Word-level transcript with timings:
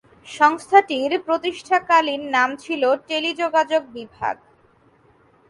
সংস্থাটির 0.27 1.11
প্রতিষ্ঠাকালীন 1.19 2.21
নাম 2.31 2.49
ছিল 2.55 2.83
টেলিযোগাযোগ 3.07 3.81
বিভাগ। 3.93 4.35